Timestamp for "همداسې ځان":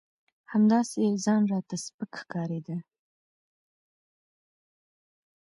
0.53-1.41